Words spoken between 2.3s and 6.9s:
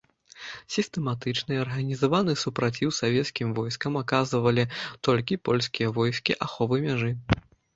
супраціў савецкім войскам аказвалі толькі польскія войскі аховы